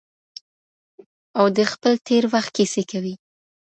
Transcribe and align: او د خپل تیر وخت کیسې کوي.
او 1.39 1.45
د 1.57 1.59
خپل 1.71 1.93
تیر 2.07 2.23
وخت 2.33 2.51
کیسې 2.57 2.83
کوي. 2.91 3.13